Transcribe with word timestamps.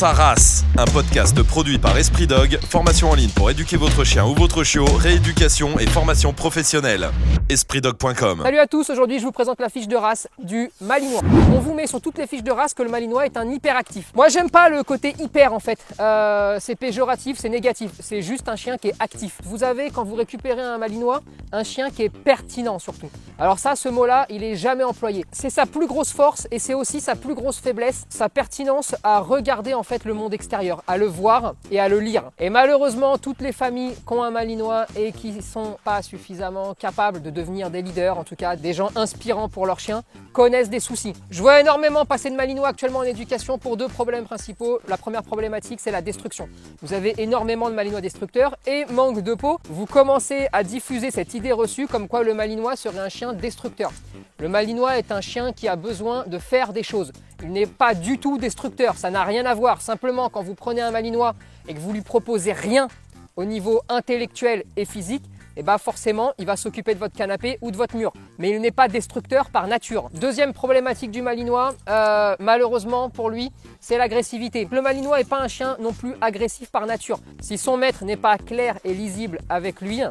sa 0.00 0.12
race, 0.12 0.64
un 0.78 0.86
podcast 0.86 1.42
produit 1.42 1.78
par 1.78 1.98
Esprit 1.98 2.26
Dog, 2.26 2.58
formation 2.70 3.10
en 3.10 3.14
ligne 3.14 3.28
pour 3.28 3.50
éduquer 3.50 3.76
votre 3.76 4.02
chien 4.02 4.24
ou 4.24 4.34
votre 4.34 4.64
chiot, 4.64 4.86
rééducation 4.86 5.78
et 5.78 5.86
formation 5.86 6.32
professionnelle. 6.32 7.10
EspritDog.com 7.50 8.40
Salut 8.42 8.58
à 8.60 8.66
tous, 8.66 8.88
aujourd'hui 8.88 9.18
je 9.18 9.24
vous 9.26 9.30
présente 9.30 9.60
la 9.60 9.68
fiche 9.68 9.88
de 9.88 9.96
race 9.96 10.26
du 10.42 10.70
Malinois. 10.80 11.20
On 11.54 11.58
vous 11.58 11.74
met 11.74 11.86
sur 11.86 12.00
toutes 12.00 12.16
les 12.16 12.26
fiches 12.26 12.42
de 12.42 12.50
race 12.50 12.72
que 12.72 12.82
le 12.82 12.88
Malinois 12.88 13.26
est 13.26 13.36
un 13.36 13.46
hyperactif. 13.50 14.10
Moi 14.14 14.28
j'aime 14.30 14.48
pas 14.48 14.70
le 14.70 14.82
côté 14.84 15.14
hyper 15.20 15.52
en 15.52 15.60
fait, 15.60 15.78
Euh, 16.00 16.56
c'est 16.60 16.76
péjoratif, 16.76 17.36
c'est 17.38 17.50
négatif, 17.50 17.90
c'est 18.00 18.22
juste 18.22 18.48
un 18.48 18.56
chien 18.56 18.78
qui 18.78 18.88
est 18.88 18.94
actif. 19.00 19.36
Vous 19.44 19.64
avez 19.64 19.90
quand 19.90 20.04
vous 20.04 20.14
récupérez 20.14 20.62
un 20.62 20.78
Malinois, 20.78 21.20
un 21.52 21.64
chien 21.64 21.90
qui 21.90 22.02
est 22.02 22.08
pertinent 22.08 22.78
surtout. 22.78 23.08
Alors 23.38 23.58
ça, 23.58 23.74
ce 23.74 23.88
mot-là, 23.88 24.26
il 24.28 24.44
est 24.44 24.56
jamais 24.56 24.84
employé. 24.84 25.24
C'est 25.32 25.50
sa 25.50 25.66
plus 25.66 25.86
grosse 25.86 26.12
force 26.12 26.46
et 26.50 26.58
c'est 26.58 26.74
aussi 26.74 27.00
sa 27.00 27.16
plus 27.16 27.34
grosse 27.34 27.58
faiblesse, 27.58 28.04
sa 28.10 28.28
pertinence 28.28 28.94
à 29.02 29.20
regarder 29.20 29.74
en 29.74 29.82
fait 29.82 30.04
le 30.04 30.14
monde 30.14 30.34
extérieur, 30.34 30.82
à 30.86 30.96
le 30.96 31.06
voir 31.06 31.54
et 31.70 31.80
à 31.80 31.88
le 31.88 32.00
lire. 32.00 32.30
Et 32.38 32.50
malheureusement, 32.50 33.18
toutes 33.18 33.40
les 33.40 33.52
familles 33.52 33.94
qui 33.94 34.12
ont 34.12 34.22
un 34.22 34.30
Malinois 34.30 34.86
et 34.96 35.12
qui 35.12 35.40
sont 35.42 35.78
pas 35.84 36.02
suffisamment 36.02 36.74
capables 36.74 37.22
de 37.22 37.30
devenir 37.30 37.70
des 37.70 37.82
leaders, 37.82 38.18
en 38.18 38.24
tout 38.24 38.36
cas 38.36 38.56
des 38.56 38.74
gens 38.74 38.90
inspirants 38.94 39.48
pour 39.48 39.66
leurs 39.66 39.80
chiens, 39.80 40.02
connaissent 40.32 40.70
des 40.70 40.80
soucis. 40.80 41.14
Je 41.30 41.40
vois 41.40 41.60
énormément 41.60 42.04
passer 42.04 42.30
de 42.30 42.36
Malinois 42.36 42.68
actuellement 42.68 43.00
en 43.00 43.04
éducation 43.04 43.58
pour 43.58 43.76
deux 43.76 43.88
problèmes 43.88 44.24
principaux. 44.24 44.80
La 44.86 44.96
première 44.96 45.22
problématique, 45.22 45.80
c'est 45.80 45.90
la 45.90 46.02
destruction. 46.02 46.48
Vous 46.82 46.92
avez 46.92 47.14
énormément 47.18 47.70
de 47.70 47.74
Malinois 47.74 48.00
destructeurs 48.00 48.56
et 48.66 48.84
manque 48.92 49.22
de 49.22 49.34
peau, 49.34 49.58
vous 49.64 49.86
commencez 49.86 50.48
à 50.52 50.62
diffuser 50.62 51.10
cette 51.10 51.34
idée 51.34 51.39
reçue 51.48 51.86
comme 51.86 52.08
quoi 52.08 52.22
le 52.22 52.34
Malinois 52.34 52.76
serait 52.76 52.98
un 52.98 53.08
chien 53.08 53.32
destructeur. 53.32 53.90
Le 54.38 54.48
Malinois 54.48 54.98
est 54.98 55.10
un 55.10 55.20
chien 55.20 55.52
qui 55.52 55.66
a 55.66 55.76
besoin 55.76 56.24
de 56.26 56.38
faire 56.38 56.72
des 56.72 56.82
choses. 56.82 57.12
Il 57.42 57.52
n'est 57.52 57.66
pas 57.66 57.94
du 57.94 58.18
tout 58.18 58.36
destructeur, 58.36 58.96
ça 58.96 59.10
n'a 59.10 59.24
rien 59.24 59.46
à 59.46 59.54
voir. 59.54 59.80
Simplement, 59.80 60.28
quand 60.28 60.42
vous 60.42 60.54
prenez 60.54 60.82
un 60.82 60.90
Malinois 60.90 61.34
et 61.66 61.74
que 61.74 61.78
vous 61.78 61.92
lui 61.92 62.02
proposez 62.02 62.52
rien 62.52 62.88
au 63.36 63.44
niveau 63.44 63.80
intellectuel 63.88 64.64
et 64.76 64.84
physique, 64.84 65.24
et 65.56 65.62
bah 65.62 65.78
forcément, 65.78 66.32
il 66.38 66.46
va 66.46 66.56
s'occuper 66.56 66.94
de 66.94 66.98
votre 66.98 67.16
canapé 67.16 67.58
ou 67.60 67.70
de 67.70 67.76
votre 67.76 67.96
mur. 67.96 68.12
Mais 68.38 68.50
il 68.50 68.60
n'est 68.60 68.70
pas 68.70 68.88
destructeur 68.88 69.50
par 69.50 69.66
nature. 69.66 70.08
Deuxième 70.14 70.52
problématique 70.52 71.10
du 71.10 71.22
Malinois, 71.22 71.74
euh, 71.88 72.36
malheureusement 72.38 73.10
pour 73.10 73.30
lui, 73.30 73.50
c'est 73.80 73.98
l'agressivité. 73.98 74.68
Le 74.70 74.80
Malinois 74.80 75.18
n'est 75.18 75.24
pas 75.24 75.40
un 75.40 75.48
chien 75.48 75.76
non 75.80 75.92
plus 75.92 76.14
agressif 76.20 76.70
par 76.70 76.86
nature. 76.86 77.18
Si 77.40 77.58
son 77.58 77.76
maître 77.76 78.04
n'est 78.04 78.16
pas 78.16 78.38
clair 78.38 78.78
et 78.84 78.94
lisible 78.94 79.40
avec 79.48 79.80
lui, 79.80 80.02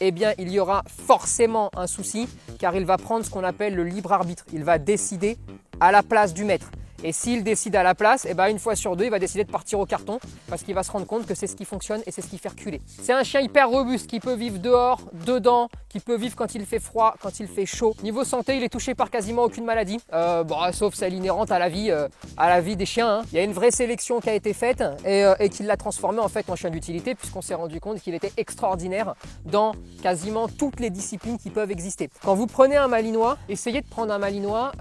eh 0.00 0.10
bien 0.10 0.32
il 0.38 0.50
y 0.50 0.58
aura 0.58 0.82
forcément 0.86 1.70
un 1.76 1.86
souci 1.86 2.28
car 2.58 2.74
il 2.76 2.84
va 2.84 2.96
prendre 2.96 3.24
ce 3.24 3.30
qu'on 3.30 3.44
appelle 3.44 3.74
le 3.74 3.84
libre 3.84 4.12
arbitre. 4.12 4.44
Il 4.52 4.64
va 4.64 4.78
décider 4.78 5.36
à 5.80 5.92
la 5.92 6.02
place 6.02 6.34
du 6.34 6.44
maître. 6.44 6.70
Et 7.02 7.12
s'il 7.12 7.44
décide 7.44 7.76
à 7.76 7.82
la 7.82 7.94
place, 7.94 8.26
eh 8.28 8.32
ben 8.32 8.46
une 8.46 8.58
fois 8.58 8.76
sur 8.76 8.96
deux, 8.96 9.04
il 9.04 9.10
va 9.10 9.18
décider 9.18 9.44
de 9.44 9.50
partir 9.50 9.78
au 9.78 9.84
carton 9.84 10.18
parce 10.48 10.62
qu'il 10.62 10.74
va 10.74 10.82
se 10.82 10.90
rendre 10.90 11.06
compte 11.06 11.26
que 11.26 11.34
c'est 11.34 11.46
ce 11.46 11.54
qui 11.54 11.66
fonctionne 11.66 12.00
et 12.06 12.10
c'est 12.10 12.22
ce 12.22 12.28
qui 12.28 12.38
fait 12.38 12.48
reculer. 12.48 12.80
C'est 12.86 13.12
un 13.12 13.22
chien 13.22 13.40
hyper 13.40 13.68
robuste 13.68 14.06
qui 14.06 14.20
peut 14.20 14.34
vivre 14.34 14.58
dehors, 14.58 15.02
dedans, 15.26 15.68
qui 15.94 16.00
peut 16.00 16.16
vivre 16.16 16.34
quand 16.34 16.56
il 16.56 16.66
fait 16.66 16.80
froid, 16.80 17.14
quand 17.22 17.38
il 17.38 17.46
fait 17.46 17.66
chaud. 17.66 17.94
Niveau 18.02 18.24
santé, 18.24 18.56
il 18.56 18.64
est 18.64 18.68
touché 18.68 18.96
par 18.96 19.10
quasiment 19.10 19.44
aucune 19.44 19.64
maladie, 19.64 20.00
euh, 20.12 20.42
bon, 20.42 20.56
sauf 20.72 20.92
celle 20.94 21.14
inhérente 21.14 21.52
à 21.52 21.60
la 21.60 21.68
vie, 21.68 21.88
euh, 21.92 22.08
à 22.36 22.48
la 22.48 22.60
vie 22.60 22.74
des 22.74 22.84
chiens. 22.84 23.18
hein. 23.20 23.22
Il 23.30 23.36
y 23.36 23.38
a 23.38 23.44
une 23.44 23.52
vraie 23.52 23.70
sélection 23.70 24.18
qui 24.18 24.28
a 24.28 24.34
été 24.34 24.54
faite 24.54 24.82
et, 25.04 25.24
euh, 25.24 25.36
et 25.38 25.48
qui 25.50 25.62
l'a 25.62 25.76
transformé 25.76 26.18
en 26.18 26.26
fait 26.28 26.50
en 26.50 26.56
chien 26.56 26.70
d'utilité 26.70 27.14
puisqu'on 27.14 27.42
s'est 27.42 27.54
rendu 27.54 27.78
compte 27.78 28.00
qu'il 28.00 28.12
était 28.12 28.32
extraordinaire 28.36 29.14
dans 29.44 29.70
quasiment 30.02 30.48
toutes 30.48 30.80
les 30.80 30.90
disciplines 30.90 31.38
qui 31.38 31.50
peuvent 31.50 31.70
exister. 31.70 32.10
Quand 32.24 32.34
vous 32.34 32.48
prenez 32.48 32.76
un 32.76 32.88
malinois, 32.88 33.38
essayez 33.48 33.80
de 33.80 33.86
prendre 33.86 34.12
un 34.12 34.18
malinois 34.18 34.72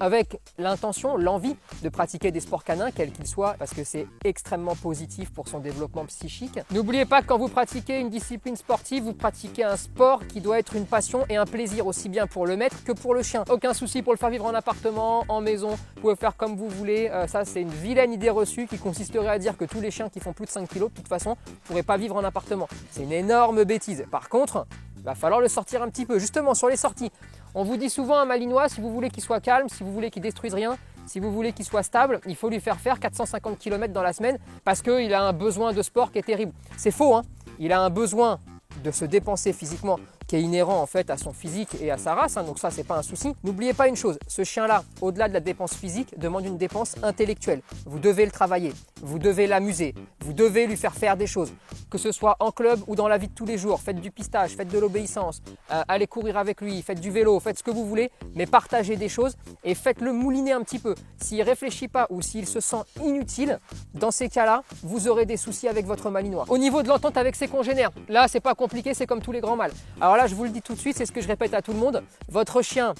avec 0.00 0.40
l'intention, 0.58 1.16
l'envie 1.16 1.54
de 1.84 1.88
pratiquer 1.88 2.32
des 2.32 2.40
sports 2.40 2.64
canins, 2.64 2.90
quels 2.90 3.12
qu'ils 3.12 3.28
soient, 3.28 3.54
parce 3.60 3.74
que 3.74 3.84
c'est 3.84 4.08
extrêmement 4.24 4.74
positif 4.74 5.30
pour 5.30 5.46
son 5.46 5.60
développement 5.60 6.04
psychique. 6.06 6.58
N'oubliez 6.72 7.04
pas 7.04 7.22
que 7.22 7.28
quand 7.28 7.38
vous 7.38 7.48
pratiquez 7.48 8.00
une 8.00 8.10
discipline 8.10 8.56
sportive, 8.56 9.04
vous 9.04 9.12
pratiquez 9.14 9.62
un 9.62 9.76
sport 9.76 10.26
qui 10.32 10.40
doit 10.40 10.58
être 10.58 10.74
une 10.74 10.86
passion 10.86 11.24
et 11.28 11.36
un 11.36 11.44
plaisir 11.44 11.86
aussi 11.86 12.08
bien 12.08 12.26
pour 12.26 12.46
le 12.46 12.56
maître 12.56 12.82
que 12.84 12.92
pour 12.92 13.14
le 13.14 13.22
chien. 13.22 13.44
Aucun 13.50 13.74
souci 13.74 14.02
pour 14.02 14.12
le 14.12 14.18
faire 14.18 14.30
vivre 14.30 14.46
en 14.46 14.54
appartement, 14.54 15.24
en 15.28 15.40
maison, 15.40 15.70
vous 15.70 16.00
pouvez 16.00 16.16
faire 16.16 16.36
comme 16.36 16.56
vous 16.56 16.68
voulez. 16.68 17.10
Euh, 17.12 17.26
ça, 17.26 17.44
c'est 17.44 17.60
une 17.60 17.68
vilaine 17.68 18.12
idée 18.12 18.30
reçue 18.30 18.66
qui 18.66 18.78
consisterait 18.78 19.28
à 19.28 19.38
dire 19.38 19.56
que 19.56 19.64
tous 19.64 19.80
les 19.80 19.90
chiens 19.90 20.08
qui 20.08 20.20
font 20.20 20.32
plus 20.32 20.46
de 20.46 20.50
5 20.50 20.68
kg, 20.68 20.84
de 20.84 20.86
toute 20.88 21.08
façon, 21.08 21.30
ne 21.30 21.66
pourraient 21.66 21.82
pas 21.82 21.98
vivre 21.98 22.16
en 22.16 22.24
appartement. 22.24 22.68
C'est 22.90 23.02
une 23.02 23.12
énorme 23.12 23.64
bêtise. 23.64 24.04
Par 24.10 24.28
contre, 24.28 24.66
il 24.96 25.02
va 25.02 25.14
falloir 25.14 25.40
le 25.40 25.48
sortir 25.48 25.82
un 25.82 25.88
petit 25.88 26.06
peu. 26.06 26.18
Justement, 26.18 26.54
sur 26.54 26.68
les 26.68 26.76
sorties, 26.76 27.12
on 27.54 27.64
vous 27.64 27.76
dit 27.76 27.90
souvent 27.90 28.18
un 28.18 28.24
malinois, 28.24 28.68
si 28.68 28.80
vous 28.80 28.90
voulez 28.90 29.10
qu'il 29.10 29.22
soit 29.22 29.40
calme, 29.40 29.68
si 29.68 29.84
vous 29.84 29.92
voulez 29.92 30.10
qu'il 30.10 30.22
détruise 30.22 30.54
rien, 30.54 30.78
si 31.06 31.20
vous 31.20 31.30
voulez 31.30 31.52
qu'il 31.52 31.66
soit 31.66 31.82
stable, 31.82 32.20
il 32.26 32.36
faut 32.36 32.48
lui 32.48 32.60
faire 32.60 32.78
faire 32.78 32.98
450 32.98 33.58
km 33.58 33.92
dans 33.92 34.02
la 34.02 34.12
semaine 34.12 34.38
parce 34.64 34.80
qu'il 34.80 35.12
a 35.12 35.22
un 35.22 35.32
besoin 35.32 35.72
de 35.72 35.82
sport 35.82 36.12
qui 36.12 36.18
est 36.18 36.22
terrible. 36.22 36.52
C'est 36.76 36.92
faux, 36.92 37.16
hein 37.16 37.22
il 37.58 37.72
a 37.72 37.80
un 37.80 37.90
besoin 37.90 38.40
de 38.82 38.90
se 38.90 39.04
dépenser 39.04 39.52
physiquement 39.52 39.98
qui 40.32 40.36
est 40.36 40.42
inhérent 40.42 40.80
en 40.80 40.86
fait 40.86 41.10
à 41.10 41.18
son 41.18 41.34
physique 41.34 41.76
et 41.78 41.90
à 41.90 41.98
sa 41.98 42.14
race, 42.14 42.38
hein, 42.38 42.42
donc 42.42 42.58
ça 42.58 42.70
c'est 42.70 42.84
pas 42.84 42.96
un 42.96 43.02
souci. 43.02 43.34
N'oubliez 43.44 43.74
pas 43.74 43.86
une 43.86 43.96
chose, 43.96 44.18
ce 44.26 44.44
chien-là, 44.44 44.82
au-delà 45.02 45.28
de 45.28 45.34
la 45.34 45.40
dépense 45.40 45.74
physique, 45.74 46.18
demande 46.18 46.46
une 46.46 46.56
dépense 46.56 46.94
intellectuelle. 47.02 47.60
Vous 47.84 47.98
devez 47.98 48.24
le 48.24 48.30
travailler, 48.30 48.72
vous 49.02 49.18
devez 49.18 49.46
l'amuser, 49.46 49.94
vous 50.20 50.32
devez 50.32 50.66
lui 50.66 50.78
faire 50.78 50.94
faire 50.94 51.18
des 51.18 51.26
choses, 51.26 51.52
que 51.90 51.98
ce 51.98 52.12
soit 52.12 52.38
en 52.40 52.50
club 52.50 52.80
ou 52.86 52.96
dans 52.96 53.08
la 53.08 53.18
vie 53.18 53.28
de 53.28 53.34
tous 53.34 53.44
les 53.44 53.58
jours. 53.58 53.82
Faites 53.82 54.00
du 54.00 54.10
pistage, 54.10 54.52
faites 54.56 54.68
de 54.68 54.78
l'obéissance, 54.78 55.42
euh, 55.70 55.82
allez 55.86 56.06
courir 56.06 56.38
avec 56.38 56.62
lui, 56.62 56.80
faites 56.80 57.00
du 57.00 57.10
vélo, 57.10 57.38
faites 57.38 57.58
ce 57.58 57.62
que 57.62 57.70
vous 57.70 57.84
voulez, 57.84 58.10
mais 58.34 58.46
partagez 58.46 58.96
des 58.96 59.10
choses 59.10 59.36
et 59.64 59.74
faites-le 59.74 60.14
mouliner 60.14 60.52
un 60.52 60.62
petit 60.62 60.78
peu. 60.78 60.94
S'il 61.20 61.42
réfléchit 61.42 61.88
pas 61.88 62.06
ou 62.08 62.22
s'il 62.22 62.46
se 62.46 62.60
sent 62.60 62.84
inutile, 63.04 63.58
dans 63.92 64.10
ces 64.10 64.30
cas-là, 64.30 64.62
vous 64.82 65.08
aurez 65.08 65.26
des 65.26 65.36
soucis 65.36 65.68
avec 65.68 65.84
votre 65.84 66.08
malinois. 66.08 66.46
Au 66.48 66.56
niveau 66.56 66.82
de 66.82 66.88
l'entente 66.88 67.18
avec 67.18 67.36
ses 67.36 67.48
congénères, 67.48 67.90
là 68.08 68.28
c'est 68.28 68.40
pas 68.40 68.54
compliqué, 68.54 68.94
c'est 68.94 69.06
comme 69.06 69.20
tous 69.20 69.32
les 69.32 69.42
grands 69.42 69.56
mâles. 69.56 69.72
Alors 70.00 70.16
là, 70.16 70.21
je 70.26 70.34
vous 70.34 70.44
le 70.44 70.50
dis 70.50 70.62
tout 70.62 70.74
de 70.74 70.78
suite, 70.78 70.96
c'est 70.96 71.06
ce 71.06 71.12
que 71.12 71.20
je 71.20 71.28
répète 71.28 71.54
à 71.54 71.62
tout 71.62 71.72
le 71.72 71.78
monde. 71.78 72.02
Votre 72.28 72.62
chien 72.62 72.94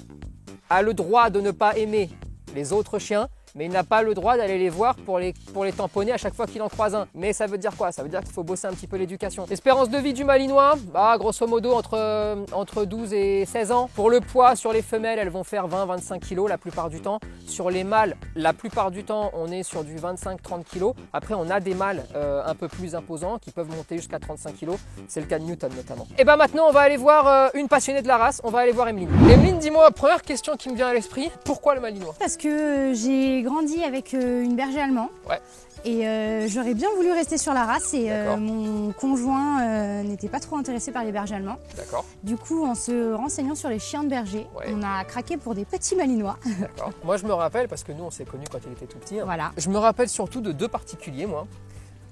a 0.69 0.81
le 0.81 0.93
droit 0.93 1.29
de 1.29 1.41
ne 1.41 1.51
pas 1.51 1.77
aimer 1.77 2.09
les 2.55 2.73
autres 2.73 2.99
chiens, 2.99 3.27
mais 3.55 3.65
il 3.65 3.71
n'a 3.71 3.83
pas 3.83 4.01
le 4.01 4.13
droit 4.13 4.37
d'aller 4.37 4.57
les 4.57 4.69
voir 4.69 4.95
pour 4.95 5.19
les, 5.19 5.33
tamponner 5.75 6.11
à 6.11 6.17
chaque 6.17 6.33
fois 6.33 6.47
qu'il 6.47 6.61
en 6.61 6.69
croise 6.69 6.95
un. 6.95 7.07
Mais 7.13 7.33
ça 7.33 7.45
veut 7.45 7.57
dire 7.57 7.75
quoi? 7.75 7.91
Ça 7.91 8.03
veut 8.03 8.09
dire 8.09 8.21
qu'il 8.21 8.31
faut 8.33 8.43
bosser 8.43 8.67
un 8.67 8.73
petit 8.73 8.87
peu 8.87 8.97
l'éducation. 8.97 9.45
L'espérance 9.49 9.89
de 9.89 9.97
vie 9.97 10.13
du 10.13 10.23
malinois, 10.23 10.75
bah, 10.93 11.15
grosso 11.17 11.45
modo 11.47 11.73
entre, 11.73 11.97
euh, 11.97 12.45
entre 12.51 12.85
12 12.85 13.13
et 13.13 13.45
16 13.45 13.71
ans. 13.71 13.89
Pour 13.95 14.09
le 14.09 14.19
poids, 14.19 14.55
sur 14.55 14.73
les 14.73 14.81
femelles, 14.81 15.19
elles 15.19 15.29
vont 15.29 15.43
faire 15.43 15.67
20-25 15.67 16.19
kg 16.19 16.47
la 16.47 16.57
plupart 16.57 16.89
du 16.89 17.01
temps. 17.01 17.19
Sur 17.47 17.69
les 17.69 17.83
mâles, 17.83 18.15
la 18.35 18.53
plupart 18.53 18.91
du 18.91 19.03
temps, 19.03 19.31
on 19.33 19.51
est 19.51 19.63
sur 19.63 19.83
du 19.83 19.95
25-30 19.95 20.63
kg. 20.63 20.93
Après, 21.11 21.33
on 21.33 21.49
a 21.49 21.59
des 21.59 21.75
mâles 21.75 22.03
euh, 22.15 22.43
un 22.45 22.55
peu 22.55 22.67
plus 22.67 22.95
imposants 22.95 23.37
qui 23.39 23.51
peuvent 23.51 23.69
monter 23.69 23.97
jusqu'à 23.97 24.19
35 24.19 24.55
kg. 24.57 24.71
C'est 25.07 25.21
le 25.21 25.27
cas 25.27 25.39
de 25.39 25.43
Newton 25.43 25.71
notamment. 25.75 26.07
Et 26.17 26.23
bah 26.23 26.35
maintenant, 26.35 26.67
on 26.67 26.71
va 26.71 26.81
aller 26.81 26.97
voir 26.97 27.27
euh, 27.27 27.49
une 27.53 27.67
passionnée 27.67 28.01
de 28.01 28.07
la 28.07 28.17
race. 28.17 28.41
On 28.43 28.49
va 28.49 28.59
aller 28.59 28.71
voir 28.71 28.87
Emeline. 28.87 29.09
Emeline, 29.29 29.59
dis-moi, 29.59 29.91
première 29.91 30.21
question 30.21 30.55
qui 30.55 30.69
me 30.69 30.75
vient 30.75 30.87
à 30.87 30.93
l'esprit, 30.93 31.29
pourquoi 31.43 31.75
le 31.75 31.81
malinois? 31.81 32.15
Parce 32.19 32.37
que 32.37 32.93
j'ai 32.93 33.42
grandi 33.43 33.83
avec 33.83 34.13
euh, 34.13 34.43
une 34.43 34.55
berger 34.55 34.79
allemand. 34.81 35.09
Ouais. 35.29 35.39
Et 35.85 36.07
euh, 36.07 36.47
j'aurais 36.47 36.73
bien 36.75 36.87
voulu 36.95 37.11
rester 37.11 37.37
sur 37.37 37.53
la 37.53 37.65
race 37.65 37.93
et 37.93 38.05
euh, 38.09 38.37
mon 38.37 38.93
conjoint 38.93 39.61
euh, 39.61 40.03
n'était 40.03 40.29
pas 40.29 40.39
trop 40.39 40.55
intéressé 40.55 40.91
par 40.93 41.03
les 41.03 41.11
bergers 41.11 41.35
allemands. 41.35 41.57
D'accord, 41.75 42.05
Du 42.23 42.37
coup, 42.37 42.65
en 42.65 42.73
se 42.73 43.11
renseignant 43.13 43.53
sur 43.55 43.67
les 43.67 43.79
chiens 43.79 44.03
de 44.05 44.09
berger, 44.09 44.47
Ouais. 44.55 44.67
on 44.73 44.81
a 44.81 45.03
craqué 45.03 45.35
pour 45.35 45.55
des 45.55 45.65
petits 45.65 45.95
malinois. 45.97 46.37
d'accord. 46.59 46.91
Moi, 47.03 47.17
je 47.17 47.25
me 47.25 47.33
rappelle, 47.33 47.67
parce 47.67 47.83
que 47.83 47.91
nous, 47.91 48.05
on 48.05 48.11
s'est 48.11 48.23
connus 48.23 48.45
quand 48.49 48.59
il 48.65 48.71
était 48.71 48.85
tout 48.85 48.97
petit. 48.97 49.19
hein. 49.19 49.25
voilà. 49.25 49.51
Je 49.57 49.69
me 49.69 49.77
rappelle 49.77 50.07
surtout 50.07 50.39
de 50.39 50.53
deux 50.53 50.69
particuliers, 50.69 51.25
moi, 51.25 51.45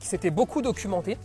qui 0.02 0.08
s'étaient 0.08 0.32
beaucoup 0.32 0.62
documentés, 0.62 1.18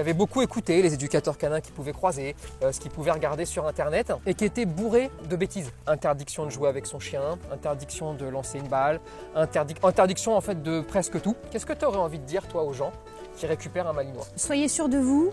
qui 0.00 0.08
avaient 0.08 0.14
beaucoup 0.14 0.40
écouté 0.40 0.80
les 0.80 0.94
éducateurs 0.94 1.36
canins 1.36 1.60
qu'ils 1.60 1.74
pouvaient 1.74 1.92
croiser, 1.92 2.34
euh, 2.62 2.72
ce 2.72 2.80
qu'ils 2.80 2.90
pouvaient 2.90 3.10
regarder 3.10 3.44
sur 3.44 3.66
Internet, 3.66 4.14
et 4.24 4.32
qui 4.32 4.46
étaient 4.46 4.64
bourrés 4.64 5.10
de 5.28 5.36
bêtises. 5.36 5.70
Interdiction 5.86 6.46
de 6.46 6.50
jouer 6.50 6.70
avec 6.70 6.86
son 6.86 6.98
chien, 6.98 7.38
interdiction 7.52 8.14
de 8.14 8.24
lancer 8.24 8.58
une 8.58 8.68
balle, 8.68 8.98
interdic- 9.36 9.86
interdiction 9.86 10.34
en 10.34 10.40
fait 10.40 10.62
de 10.62 10.80
presque 10.80 11.20
tout. 11.20 11.36
Qu'est-ce 11.50 11.66
que 11.66 11.74
tu 11.74 11.84
aurais 11.84 11.98
envie 11.98 12.18
de 12.18 12.24
dire, 12.24 12.48
toi, 12.48 12.62
aux 12.62 12.72
gens 12.72 12.92
qui 13.36 13.44
récupèrent 13.46 13.88
un 13.88 13.92
malinois? 13.92 14.24
Soyez 14.36 14.68
sûr 14.68 14.88
de 14.88 14.96
vous, 14.96 15.32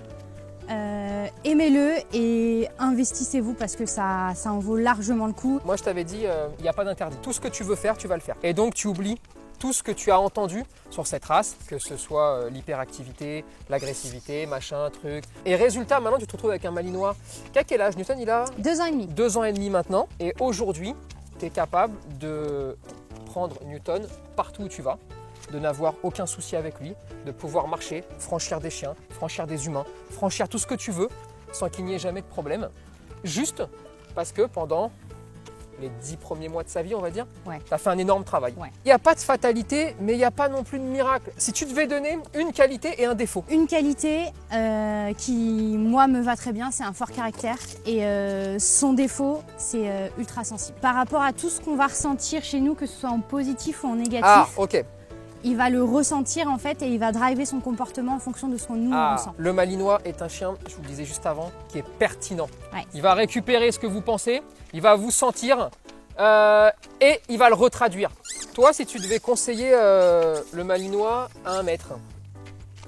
euh, 0.69 1.27
aimez-le 1.45 1.93
et 2.13 2.67
investissez-vous 2.77 3.53
parce 3.53 3.77
que 3.77 3.85
ça, 3.85 4.33
ça 4.35 4.51
en 4.51 4.59
vaut 4.59 4.75
largement 4.75 5.27
le 5.27 5.33
coup. 5.33 5.61
Moi, 5.63 5.77
je 5.77 5.83
t'avais 5.83 6.03
dit, 6.03 6.25
euh, 6.25 6.49
il 6.59 6.63
n'y 6.63 6.69
a 6.69 6.73
pas 6.73 6.83
d'interdit. 6.83 7.15
Tout 7.21 7.31
ce 7.31 7.39
que 7.39 7.47
tu 7.47 7.63
veux 7.63 7.77
faire, 7.77 7.95
tu 7.95 8.09
vas 8.09 8.15
le 8.15 8.21
faire. 8.21 8.35
Et 8.43 8.53
donc, 8.53 8.73
tu 8.73 8.87
oublies 8.87 9.17
tout 9.59 9.73
ce 9.73 9.83
que 9.83 9.91
tu 9.91 10.11
as 10.11 10.19
entendu 10.19 10.63
sur 10.89 11.07
cette 11.07 11.25
race, 11.25 11.57
que 11.67 11.77
ce 11.77 11.97
soit 11.97 12.35
euh, 12.35 12.49
l'hyperactivité, 12.49 13.43
l'agressivité, 13.69 14.45
machin, 14.45 14.89
truc. 14.89 15.23
Et 15.45 15.55
résultat, 15.55 15.99
maintenant, 15.99 16.19
tu 16.19 16.27
te 16.27 16.31
retrouves 16.31 16.51
avec 16.51 16.65
un 16.65 16.71
malinois. 16.71 17.15
Quel 17.67 17.81
âge 17.81 17.97
Newton, 17.97 18.19
il 18.19 18.29
a 18.29 18.45
Deux 18.57 18.81
ans 18.81 18.85
et 18.85 18.91
demi. 18.91 19.07
deux 19.07 19.37
ans 19.37 19.43
et 19.43 19.53
demi 19.53 19.69
maintenant. 19.69 20.07
Et 20.19 20.33
aujourd'hui, 20.39 20.93
tu 21.39 21.45
es 21.45 21.49
capable 21.49 21.95
de 22.19 22.77
prendre 23.25 23.55
Newton 23.65 24.07
partout 24.35 24.63
où 24.63 24.67
tu 24.67 24.81
vas, 24.81 24.97
de 25.51 25.59
n'avoir 25.59 25.95
aucun 26.03 26.25
souci 26.25 26.55
avec 26.55 26.79
lui, 26.79 26.93
de 27.25 27.31
pouvoir 27.31 27.67
marcher, 27.67 28.03
franchir 28.19 28.59
des 28.59 28.69
chiens, 28.69 28.95
franchir 29.09 29.47
des 29.47 29.65
humains, 29.65 29.85
franchir 30.11 30.47
tout 30.49 30.57
ce 30.57 30.67
que 30.67 30.75
tu 30.75 30.91
veux 30.91 31.09
sans 31.51 31.69
qu'il 31.69 31.85
n'y 31.85 31.93
ait 31.93 31.99
jamais 31.99 32.21
de 32.21 32.27
problème. 32.27 32.69
Juste 33.23 33.63
parce 34.15 34.31
que 34.31 34.43
pendant 34.43 34.91
les 35.81 35.89
10 36.01 36.17
premiers 36.17 36.49
mois 36.49 36.63
de 36.63 36.69
sa 36.69 36.81
vie, 36.81 36.95
on 36.95 37.01
va 37.01 37.09
dire, 37.11 37.25
Ouais. 37.45 37.59
tu 37.65 37.73
as 37.73 37.77
fait 37.77 37.89
un 37.89 37.97
énorme 37.97 38.23
travail. 38.23 38.53
Ouais. 38.57 38.71
Il 38.85 38.87
n'y 38.87 38.91
a 38.93 38.99
pas 38.99 39.13
de 39.15 39.19
fatalité, 39.19 39.95
mais 39.99 40.13
il 40.13 40.17
n'y 40.17 40.23
a 40.23 40.31
pas 40.31 40.49
non 40.49 40.63
plus 40.63 40.79
de 40.79 40.83
miracle. 40.83 41.31
Si 41.37 41.51
tu 41.51 41.65
devais 41.65 41.87
donner 41.87 42.17
une 42.33 42.51
qualité 42.51 43.01
et 43.01 43.05
un 43.05 43.15
défaut, 43.15 43.43
Une 43.49 43.67
qualité 43.67 44.25
euh, 44.53 45.13
qui, 45.13 45.75
moi, 45.77 46.07
me 46.07 46.21
va 46.21 46.35
très 46.35 46.53
bien, 46.53 46.71
c'est 46.71 46.83
un 46.83 46.93
fort 46.93 47.11
caractère. 47.11 47.57
Et 47.85 48.03
euh, 48.05 48.59
son 48.59 48.93
défaut, 48.93 49.41
c'est 49.57 49.89
euh, 49.89 50.07
ultra 50.17 50.43
sensible. 50.43 50.77
Par 50.81 50.95
rapport 50.95 51.21
à 51.21 51.33
tout 51.33 51.49
ce 51.49 51.61
qu'on 51.61 51.75
va 51.75 51.87
ressentir 51.87 52.43
chez 52.43 52.59
nous, 52.59 52.73
que 52.75 52.85
ce 52.85 52.99
soit 52.99 53.09
en 53.09 53.19
positif 53.19 53.83
ou 53.83 53.87
en 53.87 53.95
négatif, 53.95 54.23
ah, 54.25 54.47
ok. 54.57 54.83
Il 55.43 55.55
va 55.57 55.69
le 55.69 55.83
ressentir 55.83 56.47
en 56.49 56.57
fait 56.57 56.81
et 56.81 56.87
il 56.87 56.99
va 56.99 57.11
driver 57.11 57.45
son 57.45 57.59
comportement 57.59 58.15
en 58.15 58.19
fonction 58.19 58.47
de 58.47 58.57
ce 58.57 58.67
qu'on 58.67 58.75
nous 58.75 58.91
Ah, 58.93 59.15
ressent. 59.17 59.33
le 59.37 59.53
malinois 59.53 60.01
est 60.05 60.21
un 60.21 60.27
chien, 60.27 60.55
je 60.67 60.75
vous 60.75 60.81
le 60.81 60.87
disais 60.87 61.05
juste 61.05 61.25
avant, 61.25 61.51
qui 61.69 61.77
est 61.79 61.85
pertinent. 61.99 62.47
Ouais. 62.73 62.85
Il 62.93 63.01
va 63.01 63.13
récupérer 63.13 63.71
ce 63.71 63.79
que 63.79 63.87
vous 63.87 64.01
pensez, 64.01 64.41
il 64.73 64.81
va 64.81 64.95
vous 64.95 65.11
sentir 65.11 65.69
euh, 66.19 66.69
et 67.01 67.19
il 67.29 67.37
va 67.37 67.49
le 67.49 67.55
retraduire. 67.55 68.09
Toi, 68.53 68.73
si 68.73 68.85
tu 68.85 68.97
devais 68.99 69.19
conseiller 69.19 69.71
euh, 69.73 70.41
le 70.51 70.63
malinois 70.63 71.29
à 71.45 71.51
un 71.51 71.63
maître, 71.63 71.93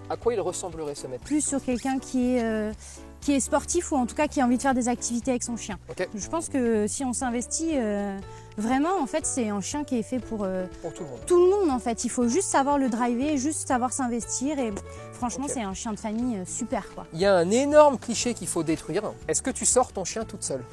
à 0.09 0.17
quoi 0.17 0.33
il 0.33 0.39
ressemblerait 0.41 0.95
ce 0.95 1.05
maître? 1.07 1.23
Plus 1.23 1.45
sur 1.45 1.63
quelqu'un 1.63 1.99
qui 1.99 2.35
est, 2.35 2.43
euh, 2.43 2.71
qui 3.21 3.33
est 3.33 3.39
sportif 3.39 3.91
ou 3.91 3.95
en 3.95 4.05
tout 4.05 4.15
cas 4.15 4.27
qui 4.27 4.41
a 4.41 4.45
envie 4.45 4.57
de 4.57 4.61
faire 4.61 4.73
des 4.73 4.87
activités 4.87 5.31
avec 5.31 5.43
son 5.43 5.57
chien. 5.57 5.77
Je 6.15 6.27
pense 6.27 6.49
que 6.49 6.87
si 6.87 7.03
on 7.03 7.13
s'investit 7.13 7.71
euh, 7.73 8.17
vraiment, 8.57 9.01
en 9.01 9.05
fait, 9.05 9.25
c'est 9.25 9.49
un 9.49 9.61
chien 9.61 9.83
qui 9.83 9.97
est 9.99 10.03
fait 10.03 10.19
pour 10.19 10.43
euh, 10.43 10.65
pour 10.81 10.93
tout 10.93 11.03
le 11.03 11.09
monde 11.09 11.19
tout 11.25 11.43
le 11.43 11.49
monde. 11.49 11.69
En 11.69 11.79
fait, 11.79 12.05
il 12.05 12.09
faut 12.09 12.27
juste 12.27 12.49
savoir 12.49 12.77
le 12.77 12.89
driver, 12.89 13.37
juste 13.37 13.67
savoir 13.67 13.93
s'investir 13.93 14.59
et 14.59 14.73
franchement, 15.13 15.45
c'est 15.47 15.61
un 15.61 15.73
chien 15.73 15.93
de 15.93 15.99
famille 15.99 16.37
euh, 16.37 16.45
super 16.45 16.83
quoi. 16.93 17.05
Il 17.13 17.19
y 17.19 17.25
a 17.25 17.35
un 17.35 17.49
énorme 17.51 17.97
cliché 17.97 18.33
qu'il 18.33 18.47
faut 18.47 18.63
détruire. 18.63 19.03
Est-ce 19.27 19.41
que 19.41 19.51
tu 19.51 19.65
sors 19.65 19.91
ton 19.91 20.05
chien 20.05 20.23
toute 20.25 20.43
seule? 20.43 20.63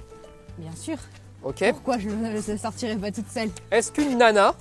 Bien 0.59 0.75
sûr. 0.75 0.97
Ok. 1.43 1.65
Pourquoi 1.71 1.99
je 1.99 2.09
ne 2.09 2.57
sortirais 2.57 2.97
pas 2.97 3.13
toute 3.13 3.31
seule? 3.31 3.51
Est-ce 3.71 3.93
qu'une 3.93 4.19
nana, 4.19 4.55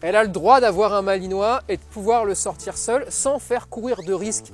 elle 0.00 0.16
a 0.16 0.22
le 0.22 0.28
droit 0.28 0.60
d'avoir 0.60 0.92
un 0.92 1.02
malinois 1.02 1.62
et 1.68 1.76
de 1.76 1.82
pouvoir 1.82 2.24
le 2.24 2.34
sortir 2.34 2.76
seule 2.76 3.06
sans 3.08 3.38
faire 3.38 3.68
courir 3.68 4.02
de 4.06 4.12
risques 4.12 4.52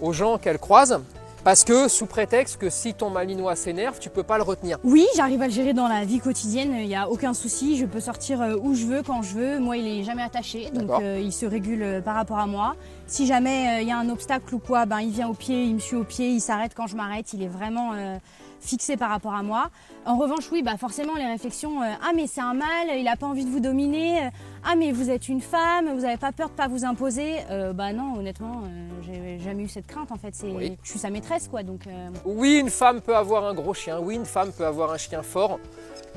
aux 0.00 0.12
gens 0.12 0.38
qu'elle 0.38 0.58
croise? 0.58 1.00
Parce 1.44 1.64
que 1.64 1.88
sous 1.88 2.06
prétexte 2.06 2.56
que 2.56 2.70
si 2.70 2.94
ton 2.94 3.10
malinois 3.10 3.56
s'énerve, 3.56 3.98
tu 3.98 4.10
peux 4.10 4.22
pas 4.22 4.36
le 4.36 4.44
retenir. 4.44 4.78
Oui, 4.84 5.04
j'arrive 5.16 5.42
à 5.42 5.48
le 5.48 5.52
gérer 5.52 5.72
dans 5.72 5.88
la 5.88 6.04
vie 6.04 6.20
quotidienne, 6.20 6.72
il 6.78 6.86
n'y 6.86 6.94
a 6.94 7.08
aucun 7.08 7.34
souci, 7.34 7.76
je 7.76 7.84
peux 7.84 7.98
sortir 7.98 8.40
euh, 8.40 8.56
où 8.62 8.74
je 8.74 8.86
veux, 8.86 9.02
quand 9.02 9.22
je 9.22 9.34
veux. 9.34 9.58
Moi, 9.58 9.76
il 9.78 9.88
est 9.88 10.04
jamais 10.04 10.22
attaché, 10.22 10.70
donc 10.70 10.88
euh, 11.00 11.20
il 11.20 11.32
se 11.32 11.44
régule 11.44 11.82
euh, 11.82 12.00
par 12.00 12.14
rapport 12.14 12.38
à 12.38 12.46
moi. 12.46 12.76
Si 13.08 13.26
jamais 13.26 13.78
euh, 13.78 13.82
il 13.82 13.88
y 13.88 13.90
a 13.90 13.98
un 13.98 14.08
obstacle 14.08 14.54
ou 14.54 14.60
quoi, 14.60 14.86
ben, 14.86 15.00
il 15.00 15.10
vient 15.10 15.28
au 15.28 15.34
pied, 15.34 15.64
il 15.64 15.74
me 15.74 15.80
suit 15.80 15.96
au 15.96 16.04
pied, 16.04 16.30
il 16.30 16.40
s'arrête 16.40 16.74
quand 16.76 16.86
je 16.86 16.94
m'arrête, 16.94 17.32
il 17.32 17.42
est 17.42 17.48
vraiment 17.48 17.90
euh, 17.94 18.18
fixé 18.62 18.96
par 18.96 19.10
rapport 19.10 19.34
à 19.34 19.42
moi. 19.42 19.70
En 20.06 20.16
revanche, 20.16 20.50
oui, 20.50 20.62
bah 20.62 20.76
forcément, 20.78 21.14
les 21.16 21.26
réflexions, 21.26 21.82
euh, 21.82 21.92
ah 22.02 22.12
mais 22.14 22.26
c'est 22.26 22.40
un 22.40 22.54
mâle, 22.54 22.96
il 22.96 23.04
n'a 23.04 23.16
pas 23.16 23.26
envie 23.26 23.44
de 23.44 23.50
vous 23.50 23.60
dominer, 23.60 24.24
euh, 24.24 24.30
ah 24.64 24.74
mais 24.76 24.92
vous 24.92 25.10
êtes 25.10 25.28
une 25.28 25.40
femme, 25.40 25.92
vous 25.94 26.02
n'avez 26.02 26.16
pas 26.16 26.32
peur 26.32 26.48
de 26.48 26.54
pas 26.54 26.68
vous 26.68 26.84
imposer. 26.84 27.36
Euh, 27.50 27.72
bah 27.72 27.92
non, 27.92 28.14
honnêtement, 28.18 28.62
j'ai 29.02 29.38
jamais 29.38 29.64
eu 29.64 29.68
cette 29.68 29.86
crainte 29.86 30.12
en 30.12 30.16
fait, 30.16 30.34
c'est, 30.34 30.50
Oui. 30.50 30.76
je 30.82 30.90
suis 30.90 30.98
sa 30.98 31.10
maîtresse 31.10 31.48
quoi, 31.48 31.62
donc... 31.62 31.82
Oui, 32.24 32.58
une 32.58 32.70
femme 32.70 33.00
peut 33.00 33.16
avoir 33.16 33.44
un 33.44 33.54
gros 33.54 33.74
chien, 33.74 33.98
oui, 34.00 34.14
une 34.14 34.24
femme 34.24 34.52
peut 34.52 34.66
avoir 34.66 34.92
un 34.92 34.98
chien 34.98 35.22
fort, 35.22 35.58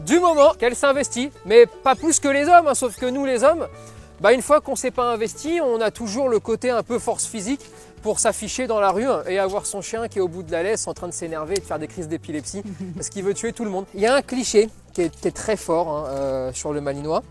du 0.05 0.19
moment 0.19 0.53
qu'elle 0.53 0.75
s'investit, 0.75 1.31
mais 1.45 1.65
pas 1.65 1.95
plus 1.95 2.19
que 2.19 2.27
les 2.27 2.47
hommes, 2.47 2.67
hein, 2.67 2.75
sauf 2.75 2.95
que 2.97 3.05
nous 3.05 3.25
les 3.25 3.43
hommes, 3.43 3.67
bah, 4.21 4.33
une 4.33 4.41
fois 4.41 4.61
qu'on 4.61 4.75
s'est 4.75 4.91
pas 4.91 5.11
investi, 5.11 5.59
on 5.61 5.81
a 5.81 5.91
toujours 5.91 6.29
le 6.29 6.39
côté 6.39 6.69
un 6.69 6.83
peu 6.83 6.99
force 6.99 7.25
physique 7.25 7.61
pour 8.05 8.19
s'afficher 8.19 8.67
dans 8.67 8.79
la 8.79 8.91
rue 8.91 9.07
et 9.27 9.39
avoir 9.39 9.65
son 9.65 9.81
chien 9.81 10.07
qui 10.07 10.19
est 10.19 10.21
au 10.21 10.27
bout 10.27 10.43
de 10.43 10.51
la 10.51 10.61
laisse 10.61 10.85
en 10.85 10.93
train 10.93 11.07
de 11.07 11.11
s'énerver 11.11 11.55
et 11.57 11.59
de 11.59 11.65
faire 11.65 11.79
des 11.79 11.87
crises 11.87 12.07
d'épilepsie 12.07 12.61
parce 12.95 13.09
qu'il 13.09 13.23
veut 13.23 13.33
tuer 13.33 13.51
tout 13.51 13.63
le 13.63 13.71
monde. 13.71 13.85
Il 13.95 14.01
y 14.01 14.05
a 14.05 14.13
un 14.13 14.21
cliché 14.21 14.69
qui 14.93 15.01
était 15.01 15.31
très 15.31 15.57
fort 15.57 15.89
hein, 15.89 16.05
euh, 16.09 16.53
sur 16.53 16.71
le 16.71 16.81
malinois. 16.81 17.23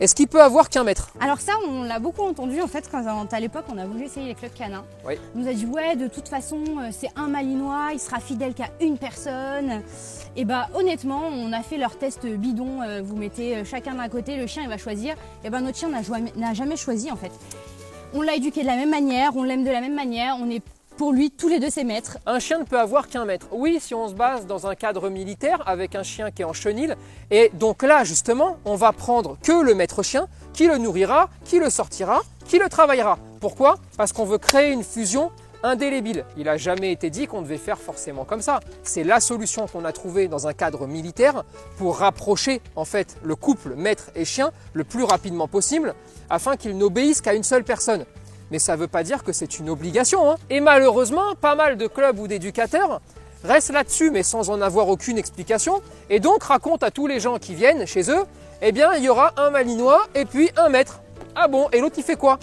Est-ce 0.00 0.14
qu'il 0.14 0.26
peut 0.26 0.40
avoir 0.40 0.70
qu'un 0.70 0.82
maître 0.82 1.10
Alors 1.20 1.40
ça, 1.42 1.52
on 1.68 1.82
l'a 1.82 1.98
beaucoup 1.98 2.22
entendu 2.22 2.62
en 2.62 2.66
fait 2.66 2.88
quand 2.90 3.04
à 3.34 3.38
l'époque 3.38 3.66
on 3.68 3.76
a 3.76 3.84
voulu 3.84 4.04
essayer 4.04 4.28
les 4.28 4.34
clubs 4.34 4.54
canins. 4.54 4.86
Oui. 5.06 5.18
On 5.36 5.40
nous 5.40 5.48
a 5.48 5.52
dit 5.52 5.66
ouais, 5.66 5.94
de 5.94 6.08
toute 6.08 6.28
façon 6.28 6.62
euh, 6.80 6.88
c'est 6.90 7.10
un 7.16 7.28
malinois, 7.28 7.90
il 7.92 8.00
sera 8.00 8.18
fidèle 8.18 8.54
qu'à 8.54 8.70
une 8.80 8.96
personne. 8.96 9.82
Et 10.36 10.46
bah 10.46 10.70
honnêtement, 10.74 11.20
on 11.30 11.52
a 11.52 11.60
fait 11.60 11.76
leur 11.76 11.98
test 11.98 12.24
bidon. 12.24 12.80
euh, 12.80 13.02
vous 13.04 13.16
mettez 13.16 13.62
chacun 13.66 13.96
d'un 13.96 14.08
côté, 14.08 14.38
le 14.38 14.46
chien 14.46 14.62
il 14.62 14.70
va 14.70 14.78
choisir. 14.78 15.16
Et 15.44 15.50
ben 15.50 15.60
notre 15.60 15.76
chien 15.76 15.90
n'a 15.90 16.54
jamais 16.54 16.76
choisi 16.78 17.12
en 17.12 17.16
fait. 17.16 17.32
On 18.16 18.22
l'a 18.22 18.36
éduqué 18.36 18.62
de 18.62 18.68
la 18.68 18.76
même 18.76 18.90
manière, 18.90 19.34
on 19.34 19.42
l'aime 19.42 19.64
de 19.64 19.70
la 19.72 19.80
même 19.80 19.96
manière, 19.96 20.36
on 20.40 20.48
est 20.48 20.62
pour 20.96 21.12
lui 21.12 21.32
tous 21.32 21.48
les 21.48 21.58
deux 21.58 21.68
ses 21.68 21.82
maîtres. 21.82 22.18
Un 22.26 22.38
chien 22.38 22.60
ne 22.60 22.64
peut 22.64 22.78
avoir 22.78 23.08
qu'un 23.08 23.24
maître. 23.24 23.48
Oui, 23.50 23.78
si 23.80 23.92
on 23.92 24.08
se 24.08 24.14
base 24.14 24.46
dans 24.46 24.68
un 24.68 24.76
cadre 24.76 25.10
militaire 25.10 25.60
avec 25.66 25.96
un 25.96 26.04
chien 26.04 26.30
qui 26.30 26.42
est 26.42 26.44
en 26.44 26.52
chenil. 26.52 26.94
Et 27.32 27.50
donc 27.54 27.82
là, 27.82 28.04
justement, 28.04 28.58
on 28.66 28.76
va 28.76 28.92
prendre 28.92 29.36
que 29.42 29.60
le 29.60 29.74
maître 29.74 30.04
chien 30.04 30.28
qui 30.52 30.68
le 30.68 30.78
nourrira, 30.78 31.28
qui 31.44 31.58
le 31.58 31.70
sortira, 31.70 32.22
qui 32.46 32.60
le 32.60 32.68
travaillera. 32.68 33.18
Pourquoi? 33.40 33.78
Parce 33.96 34.12
qu'on 34.12 34.24
veut 34.24 34.38
créer 34.38 34.70
une 34.70 34.84
fusion 34.84 35.32
indélébile. 35.64 36.24
Il 36.36 36.44
n'a 36.44 36.56
jamais 36.56 36.92
été 36.92 37.10
dit 37.10 37.26
qu'on 37.26 37.42
devait 37.42 37.58
faire 37.58 37.78
forcément 37.78 38.24
comme 38.24 38.42
ça. 38.42 38.60
C'est 38.84 39.02
la 39.02 39.18
solution 39.18 39.66
qu'on 39.66 39.84
a 39.84 39.92
trouvée 39.92 40.28
dans 40.28 40.46
un 40.46 40.52
cadre 40.52 40.86
militaire 40.86 41.42
pour 41.78 41.98
rapprocher 41.98 42.60
en 42.76 42.84
fait 42.84 43.16
le 43.24 43.34
couple 43.34 43.74
maître 43.74 44.10
et 44.14 44.24
chien 44.24 44.52
le 44.74 44.84
plus 44.84 45.02
rapidement 45.02 45.48
possible 45.48 45.94
afin 46.30 46.56
qu'ils 46.56 46.78
n'obéissent 46.78 47.20
qu'à 47.20 47.34
une 47.34 47.42
seule 47.42 47.64
personne. 47.64 48.04
Mais 48.50 48.58
ça 48.58 48.76
ne 48.76 48.80
veut 48.80 48.88
pas 48.88 49.02
dire 49.02 49.24
que 49.24 49.32
c'est 49.32 49.58
une 49.58 49.70
obligation. 49.70 50.30
hein. 50.30 50.36
Et 50.50 50.60
malheureusement, 50.60 51.34
pas 51.40 51.54
mal 51.54 51.76
de 51.76 51.86
clubs 51.86 52.18
ou 52.18 52.28
d'éducateurs 52.28 53.00
restent 53.42 53.72
là-dessus, 53.72 54.10
mais 54.10 54.22
sans 54.22 54.50
en 54.50 54.60
avoir 54.60 54.88
aucune 54.88 55.18
explication, 55.18 55.82
et 56.08 56.20
donc 56.20 56.42
racontent 56.44 56.86
à 56.86 56.90
tous 56.90 57.06
les 57.06 57.20
gens 57.20 57.38
qui 57.38 57.54
viennent 57.54 57.86
chez 57.86 58.10
eux, 58.10 58.24
eh 58.62 58.72
bien, 58.72 58.94
il 58.94 59.04
y 59.04 59.08
aura 59.08 59.32
un 59.36 59.50
malinois 59.50 60.02
et 60.14 60.24
puis 60.24 60.50
un 60.56 60.68
maître. 60.68 61.00
Ah 61.34 61.48
bon, 61.48 61.68
et 61.72 61.80
l'autre 61.80 61.96
il 61.98 62.04
fait 62.04 62.16
quoi? 62.16 62.38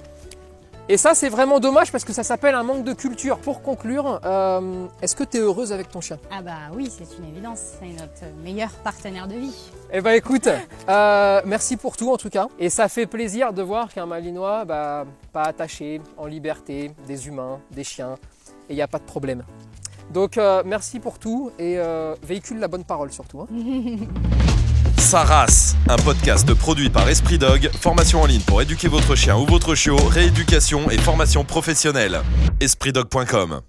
Et 0.91 0.97
ça, 0.97 1.15
c'est 1.15 1.29
vraiment 1.29 1.61
dommage 1.61 1.89
parce 1.89 2.03
que 2.03 2.11
ça 2.11 2.21
s'appelle 2.21 2.53
un 2.53 2.63
manque 2.63 2.83
de 2.83 2.91
culture. 2.91 3.37
Pour 3.37 3.61
conclure, 3.61 4.19
euh, 4.25 4.87
est-ce 5.01 5.15
que 5.15 5.23
tu 5.23 5.37
es 5.37 5.39
heureuse 5.39 5.71
avec 5.71 5.89
ton 5.89 6.01
chien? 6.01 6.17
Ah 6.29 6.41
bah 6.41 6.57
oui, 6.75 6.91
c'est 6.91 7.17
une 7.17 7.29
évidence, 7.29 7.59
c'est 7.79 7.87
notre 7.93 8.35
meilleur 8.43 8.71
partenaire 8.83 9.25
de 9.25 9.35
vie. 9.35 9.71
Eh 9.93 10.01
ben 10.01 10.11
écoute, 10.11 10.49
euh, 10.89 11.41
merci 11.45 11.77
pour 11.77 11.95
tout 11.95 12.11
en 12.11 12.17
tout 12.17 12.29
cas. 12.29 12.49
Et 12.59 12.69
ça 12.69 12.89
fait 12.89 13.05
plaisir 13.05 13.53
de 13.53 13.61
voir 13.61 13.93
qu'un 13.93 14.05
malinois, 14.05 14.65
bah, 14.65 15.05
pas 15.31 15.43
attaché, 15.43 16.01
en 16.17 16.25
liberté, 16.25 16.91
des 17.07 17.25
humains, 17.25 17.61
des 17.71 17.85
chiens, 17.85 18.15
et 18.67 18.73
il 18.73 18.75
n'y 18.75 18.81
a 18.81 18.87
pas 18.89 18.99
de 18.99 19.05
problème. 19.05 19.45
Donc 20.09 20.37
euh, 20.37 20.61
merci 20.65 20.99
pour 20.99 21.19
tout 21.19 21.51
et 21.57 21.77
véhicule 22.21 22.59
la 22.59 22.67
bonne 22.67 22.83
parole 22.83 23.13
surtout. 23.13 23.39
hein. 23.39 23.47
Sa 25.11 25.25
race, 25.25 25.75
un 25.89 25.97
podcast 25.97 26.53
produit 26.53 26.89
par 26.89 27.09
Esprit 27.09 27.37
Dog, 27.37 27.69
formation 27.81 28.21
en 28.21 28.25
ligne 28.25 28.39
pour 28.39 28.61
éduquer 28.61 28.87
votre 28.87 29.13
chien 29.13 29.35
ou 29.35 29.45
votre 29.45 29.75
chiot, 29.75 29.97
rééducation 29.97 30.89
et 30.89 30.97
formation 30.97 31.43
professionnelle. 31.43 32.21
EspritDog.com 32.61 33.59